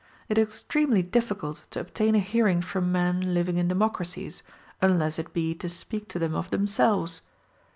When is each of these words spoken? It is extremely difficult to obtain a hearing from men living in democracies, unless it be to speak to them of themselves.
It 0.29 0.39
is 0.39 0.47
extremely 0.47 1.03
difficult 1.03 1.65
to 1.69 1.79
obtain 1.79 2.15
a 2.15 2.19
hearing 2.19 2.63
from 2.63 2.91
men 2.91 3.35
living 3.35 3.57
in 3.57 3.67
democracies, 3.67 4.41
unless 4.81 5.19
it 5.19 5.31
be 5.31 5.53
to 5.53 5.69
speak 5.69 6.09
to 6.09 6.17
them 6.17 6.33
of 6.33 6.49
themselves. 6.49 7.21